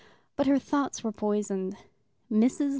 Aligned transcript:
But 0.35 0.47
her 0.47 0.57
thoughts 0.57 1.03
were 1.03 1.11
poisoned. 1.11 1.77
Mrs. 2.31 2.69